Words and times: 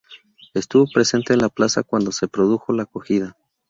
Estuvo 0.55 0.87
presente 0.91 1.33
en 1.33 1.41
la 1.41 1.49
plaza 1.49 1.83
cuando 1.83 2.11
se 2.11 2.27
produjo 2.27 2.73
la 2.73 2.87
cogida. 2.87 3.37